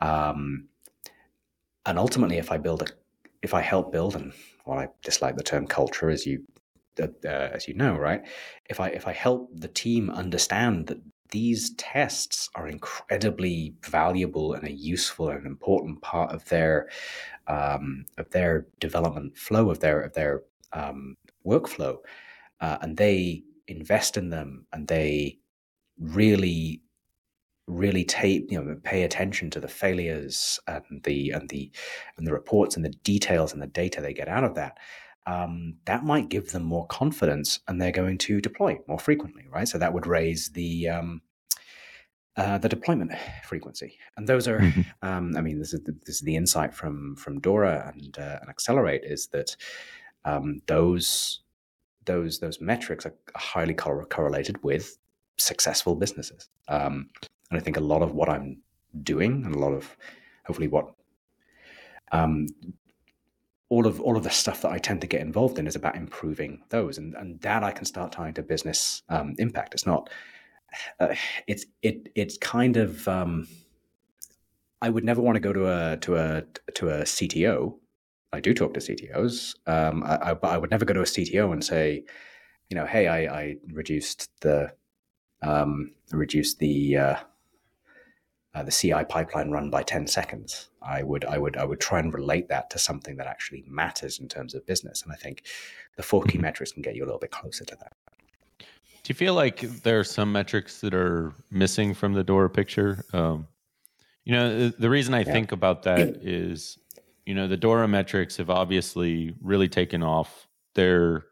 [0.00, 0.68] um,
[1.86, 2.86] and ultimately, if I build a,
[3.42, 4.32] if I help build, and
[4.66, 6.42] well, I dislike the term culture, as you
[7.00, 8.22] uh, uh, as you know, right?
[8.68, 11.00] If I if I help the team understand that
[11.30, 16.88] these tests are incredibly valuable and a useful and important part of their
[17.46, 21.98] um, of their development flow of their of their um, workflow,
[22.60, 25.38] uh, and they invest in them and they
[25.98, 26.82] really
[27.66, 31.70] really take you know pay attention to the failures and the and the
[32.16, 34.78] and the reports and the details and the data they get out of that
[35.26, 39.66] um, that might give them more confidence and they're going to deploy more frequently right
[39.66, 41.20] so that would raise the um,
[42.36, 43.10] uh, the deployment
[43.44, 44.82] frequency and those are mm-hmm.
[45.02, 48.38] um, i mean this is the, this is the insight from from dora and, uh,
[48.40, 49.56] and accelerate is that
[50.24, 51.40] um, those
[52.06, 54.96] those those metrics are highly correlated with
[55.38, 56.48] successful businesses.
[56.68, 57.10] Um,
[57.50, 58.62] and I think a lot of what I'm
[59.02, 59.96] doing and a lot of
[60.44, 60.94] hopefully what
[62.12, 62.46] um,
[63.68, 65.96] all of all of the stuff that I tend to get involved in is about
[65.96, 69.74] improving those, and and that I can start tying to business um, impact.
[69.74, 70.08] It's not.
[71.00, 71.14] Uh,
[71.46, 73.06] it's it it's kind of.
[73.08, 73.48] Um,
[74.82, 77.78] I would never want to go to a to a to a CTO.
[78.36, 81.04] I do talk to CTOs, um, I, I, but I would never go to a
[81.04, 82.04] CTO and say,
[82.70, 84.72] you know, hey, I, I reduced the
[85.42, 87.16] um, reduced the uh,
[88.56, 90.70] uh, the CI pipeline run by 10 seconds.
[90.80, 94.18] I would, I would, I would try and relate that to something that actually matters
[94.18, 95.02] in terms of business.
[95.02, 95.42] And I think
[95.96, 96.42] the four key mm-hmm.
[96.42, 97.92] metrics can get you a little bit closer to that.
[98.58, 103.04] Do you feel like there are some metrics that are missing from the Dora picture?
[103.12, 103.46] Um,
[104.24, 105.32] you know, the reason I yeah.
[105.32, 106.78] think about that is,
[107.26, 110.46] you know, the Dora metrics have obviously really taken off.
[110.74, 111.24] They're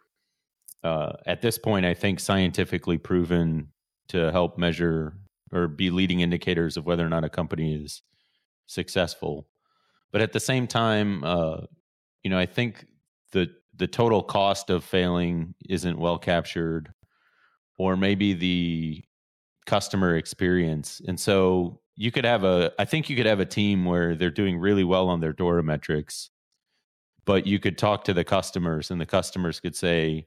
[0.83, 3.69] uh, at this point, I think, scientifically proven
[4.09, 5.17] to help measure
[5.51, 8.03] or be leading indicators of whether or not a company is
[8.67, 9.47] successful.
[10.13, 11.61] But at the same time, uh,
[12.23, 12.87] you know, I think
[13.33, 16.93] the the total cost of failing isn't well captured,
[17.79, 19.05] or maybe the
[19.67, 21.01] customer experience.
[21.07, 24.31] And so you could have a, I think you could have a team where they're
[24.31, 26.31] doing really well on their Dora metrics,
[27.25, 30.27] but you could talk to the customers, and the customers could say,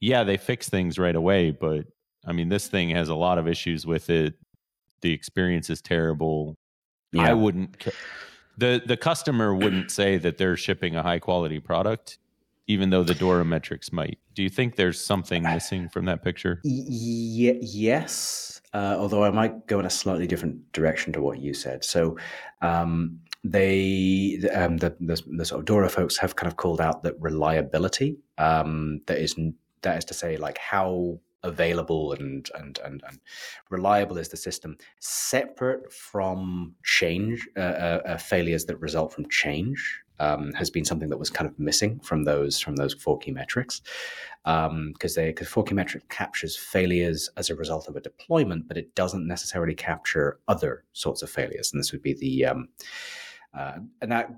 [0.00, 1.86] "Yeah, they fix things right away, but
[2.26, 4.34] I mean, this thing has a lot of issues with it
[5.02, 6.56] the experience is terrible.
[7.12, 7.30] Yeah.
[7.30, 7.86] I wouldn't
[8.56, 12.18] the the customer wouldn't say that they're shipping a high quality product
[12.66, 14.18] even though the Dora metrics might.
[14.34, 16.60] Do you think there's something missing from that picture?
[16.64, 21.54] Y- yes, uh, although I might go in a slightly different direction to what you
[21.54, 21.84] said.
[21.84, 22.16] So,
[22.60, 27.02] um, they um, the, the, the sort of Dora folks have kind of called out
[27.02, 28.18] that reliability.
[28.38, 29.36] Um, that is
[29.82, 33.20] that is to say, like how available and, and, and, and
[33.70, 40.00] reliable is the system, separate from change, uh, uh, uh, failures that result from change.
[40.22, 43.32] Um, has been something that was kind of missing from those from those four key
[43.32, 43.82] metrics
[44.44, 48.68] because um, they because four key metric captures failures as a result of a deployment,
[48.68, 52.68] but it doesn't necessarily capture other sorts of failures, and this would be the um,
[53.52, 54.30] uh, and that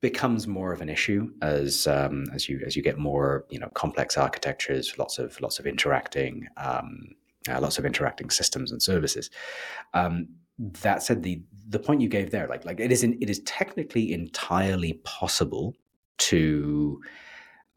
[0.00, 3.68] becomes more of an issue as um, as you as you get more you know
[3.74, 7.14] complex architectures, lots of lots of interacting um,
[7.48, 9.30] uh, lots of interacting systems and services.
[9.94, 10.28] Um,
[10.58, 13.40] that said, the the point you gave there, like like it is in, it is
[13.40, 15.74] technically entirely possible
[16.18, 17.00] to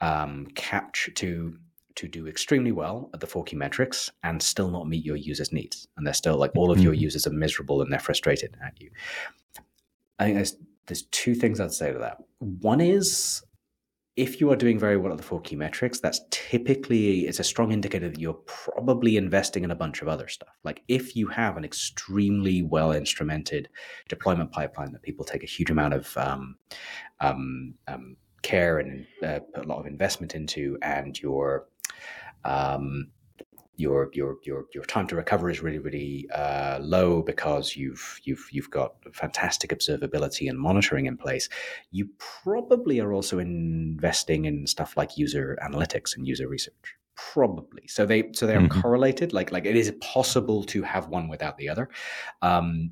[0.02, 1.58] um, capture to
[1.96, 5.52] to do extremely well at the four key metrics and still not meet your users'
[5.52, 7.04] needs, and they're still like all of your mm-hmm.
[7.04, 8.90] users are miserable and they're frustrated at you.
[10.20, 10.56] I think there's
[10.88, 12.18] there's two things I'd say to that.
[12.40, 13.44] One is
[14.18, 17.44] if you are doing very well at the four key metrics, that's typically it's a
[17.44, 20.54] strong indicator that you're probably investing in a bunch of other stuff.
[20.64, 23.68] Like if you have an extremely well instrumented
[24.10, 26.58] deployment pipeline that people take a huge amount of um,
[27.22, 31.68] um, um, care and uh, put a lot of investment into, and your
[32.44, 33.12] um,
[33.82, 38.48] your your your your time to recover is really really uh, low because you've you've
[38.52, 41.50] you've got fantastic observability and monitoring in place.
[41.90, 42.10] You
[42.44, 46.96] probably are also investing in stuff like user analytics and user research.
[47.16, 47.88] Probably.
[47.88, 48.82] So they so they are mm-hmm.
[48.82, 49.34] correlated.
[49.34, 51.90] Like like it is possible to have one without the other,
[52.42, 52.92] um,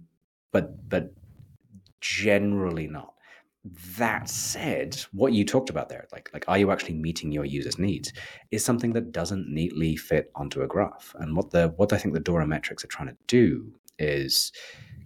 [0.51, 1.13] but but
[2.01, 3.13] generally not.
[3.97, 7.78] That said, what you talked about there, like like are you actually meeting your users'
[7.78, 8.14] needs,
[8.51, 11.14] is something that doesn't neatly fit onto a graph.
[11.20, 14.53] And what the what I think the Dora metrics are trying to do is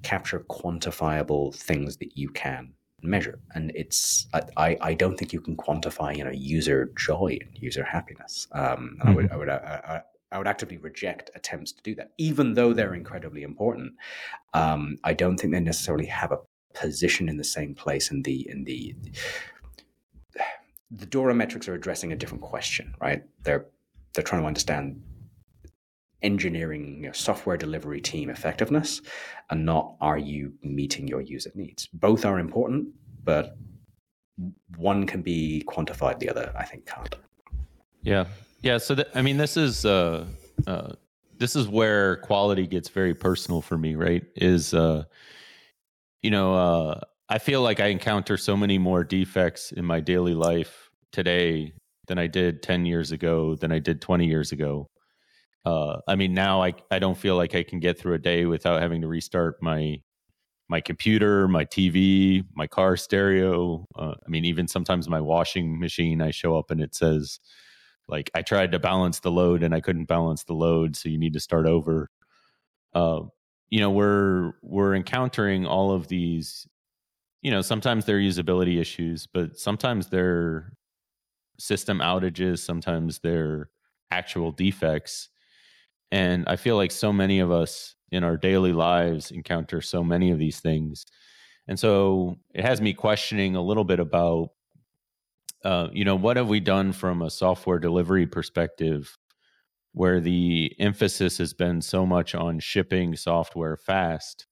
[0.03, 3.39] capture quantifiable things that you can measure.
[3.55, 7.83] And it's I, I don't think you can quantify you know user joy and user
[7.83, 8.47] happiness.
[8.51, 9.09] Um, and mm-hmm.
[9.09, 10.01] I would I would I,
[10.31, 13.93] I would actively reject attempts to do that, even though they're incredibly important.
[14.53, 16.39] Um, I don't think they necessarily have a
[16.73, 18.95] position in the same place in the in the
[20.91, 23.23] the Dora metrics are addressing a different question, right?
[23.43, 23.65] They're
[24.13, 25.01] they're trying to understand
[26.21, 29.01] engineering you know, software delivery team effectiveness
[29.49, 31.87] and not are you meeting your user needs.
[31.87, 32.87] Both are important,
[33.23, 33.57] but
[34.77, 37.15] one can be quantified, the other I think can't.
[38.01, 38.25] Yeah,
[38.61, 38.77] yeah.
[38.77, 40.25] So I mean, this is uh,
[40.67, 40.93] uh,
[41.37, 44.23] this is where quality gets very personal for me, right?
[44.35, 45.03] Is uh,
[46.23, 50.33] you know, uh, I feel like I encounter so many more defects in my daily
[50.33, 51.73] life today
[52.07, 54.89] than I did 10 years ago, than I did 20 years ago.
[55.65, 58.45] Uh, I mean, now I, I don't feel like I can get through a day
[58.45, 60.01] without having to restart my
[60.69, 63.85] my computer, my TV, my car stereo.
[63.95, 67.39] Uh, I mean, even sometimes my washing machine, I show up and it says,
[68.07, 71.19] like, I tried to balance the load and I couldn't balance the load, so you
[71.19, 72.09] need to start over.
[72.93, 73.21] Uh,
[73.73, 76.67] you know we're we're encountering all of these
[77.41, 80.73] you know sometimes they're usability issues but sometimes they're
[81.57, 83.71] system outages sometimes they're
[84.11, 85.29] actual defects.
[86.11, 90.29] And i feel like so many of us in our daily lives encounter so many
[90.29, 91.07] of these things.
[91.67, 94.49] And so it has me questioning a little bit about
[95.65, 99.17] uh, you know what have we done from a software delivery perspective
[99.93, 104.47] where the emphasis has been so much on shipping software fast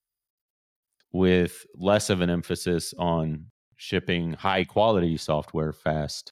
[1.11, 6.31] with less of an emphasis on shipping high quality software fast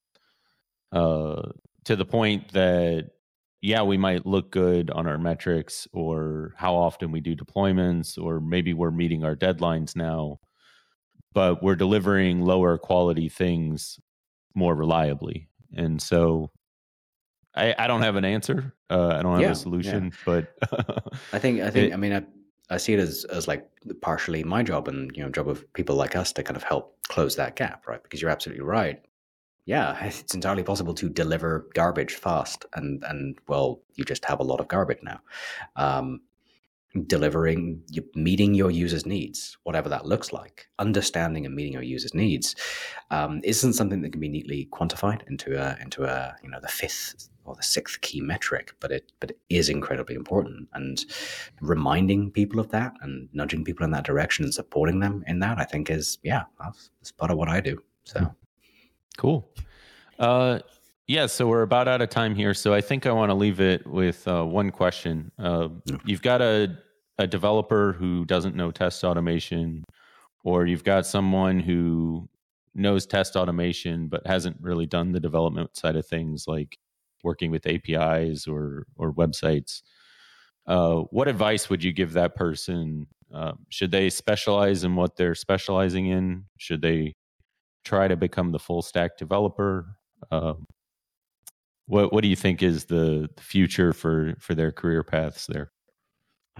[0.92, 1.42] uh,
[1.84, 3.10] to the point that
[3.62, 8.40] yeah we might look good on our metrics or how often we do deployments or
[8.40, 10.40] maybe we're meeting our deadlines now
[11.34, 14.00] but we're delivering lower quality things
[14.56, 15.48] more reliably.
[15.76, 16.52] And so
[17.60, 18.74] I, I don't have an answer.
[18.90, 20.12] Uh, I don't have yeah, a solution, yeah.
[20.26, 20.58] but
[21.34, 22.24] I think I think it, I mean I,
[22.70, 23.68] I see it as as like
[24.02, 26.98] partially my job and you know job of people like us to kind of help
[27.08, 28.02] close that gap, right?
[28.02, 29.02] Because you're absolutely right.
[29.66, 34.44] Yeah, it's entirely possible to deliver garbage fast, and and well, you just have a
[34.44, 35.20] lot of garbage now.
[35.76, 36.22] Um,
[37.06, 37.82] delivering,
[38.16, 42.56] meeting your users' needs, whatever that looks like, understanding and meeting your users' needs,
[43.12, 46.68] um, isn't something that can be neatly quantified into a into a you know the
[46.68, 50.68] fifth or the sixth key metric, but it but it is incredibly important.
[50.74, 51.04] And
[51.62, 55.60] reminding people of that and nudging people in that direction and supporting them in that,
[55.60, 57.82] I think is yeah, that's, that's part of what I do.
[58.04, 58.34] So
[59.18, 59.50] cool.
[60.18, 60.60] Uh,
[61.10, 62.54] yeah, so we're about out of time here.
[62.54, 65.32] So I think I want to leave it with uh, one question.
[65.40, 65.70] Uh,
[66.06, 66.78] you've got a,
[67.18, 69.84] a developer who doesn't know test automation,
[70.44, 72.30] or you've got someone who
[72.76, 76.78] knows test automation but hasn't really done the development side of things, like
[77.24, 79.82] working with APIs or or websites.
[80.68, 83.08] Uh, what advice would you give that person?
[83.34, 86.46] Uh, should they specialize in what they're specializing in?
[86.58, 87.16] Should they
[87.84, 89.96] try to become the full stack developer?
[91.90, 95.72] What What do you think is the, future for for their career paths there?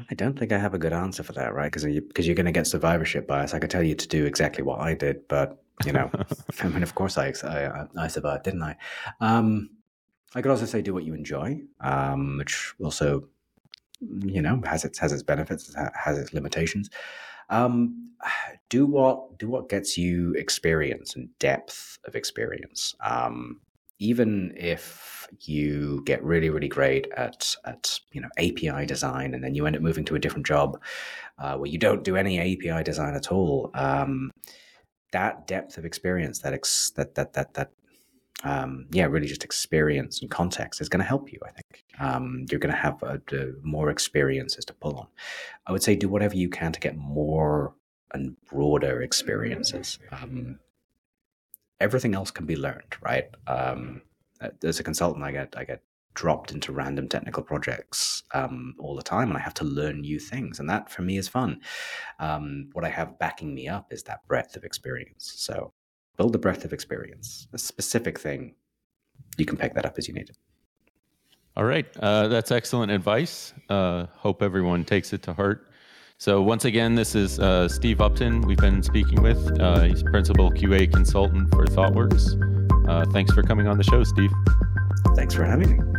[0.10, 1.72] I don't think I have a good answer for that, right?
[1.72, 3.54] Because you, because you're going to get survivorship bias.
[3.54, 6.10] I could tell you to do exactly what I did, but you know,
[6.62, 8.76] I mean, of course I I, I survived, didn't I?
[9.22, 9.70] Um,
[10.34, 13.28] I could also say do what you enjoy, um, which also,
[14.02, 16.90] you know, has its has its benefits, has its limitations.
[17.50, 18.10] Um,
[18.70, 22.96] do what do what gets you experience and depth of experience.
[23.02, 23.62] Um,
[24.00, 29.54] even if you get really really great at at you know API design and then
[29.54, 30.82] you end up moving to a different job
[31.40, 34.32] uh, where you don't do any API design at all, um,
[35.12, 37.72] that depth of experience, that ex- that that that that
[38.44, 41.40] um, yeah, really just experience and context is going to help you.
[41.46, 45.08] I think um, you're going to have a, a more experiences to pull on.
[45.68, 47.74] I would say do whatever you can to get more
[48.14, 50.00] and broader experiences.
[50.12, 50.60] Um,
[51.80, 53.30] everything else can be learned, right?
[53.48, 54.02] Um,
[54.64, 59.02] as a consultant, I get I get dropped into random technical projects um, all the
[59.04, 61.62] time, and I have to learn new things, and that for me is fun.
[62.20, 65.34] Um, what I have backing me up is that breadth of experience.
[65.38, 65.74] So
[66.18, 68.56] build a breadth of experience, a specific thing.
[69.38, 70.38] You can pick that up as you need it.
[71.56, 73.54] All right, uh, that's excellent advice.
[73.70, 75.69] Uh, hope everyone takes it to heart.
[76.20, 78.42] So once again, this is uh, Steve Upton.
[78.42, 79.58] We've been speaking with.
[79.58, 82.90] Uh, he's principal QA consultant for ThoughtWorks.
[82.90, 84.30] Uh, thanks for coming on the show, Steve.
[85.16, 85.99] Thanks for having me.